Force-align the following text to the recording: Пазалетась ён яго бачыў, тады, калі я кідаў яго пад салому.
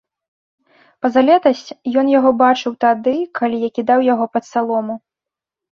Пазалетась 1.05 1.61
ён 2.03 2.11
яго 2.19 2.31
бачыў, 2.41 2.71
тады, 2.87 3.15
калі 3.43 3.57
я 3.67 3.71
кідаў 3.79 3.99
яго 4.13 4.25
пад 4.37 4.43
салому. 4.53 4.93